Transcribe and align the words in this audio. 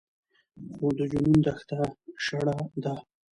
خو 0.73 0.85
د 0.97 0.99
جنون 1.11 1.39
دښته 1.45 1.79
شړه 2.25 2.57
ده 2.83 2.93